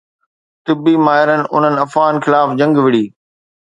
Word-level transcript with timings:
طبي 0.65 0.93
ماهرن 1.05 1.41
انهن 1.53 1.75
افواهن 1.85 2.15
خلاف 2.25 2.47
جنگ 2.59 2.73
وڙهي 2.85 3.05